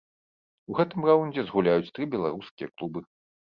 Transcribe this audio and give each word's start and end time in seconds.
У 0.71 0.77
гэтым 0.79 1.05
раўндзе 1.11 1.45
згуляюць 1.51 1.93
тры 1.99 2.11
беларускія 2.17 2.67
клубы. 2.77 3.09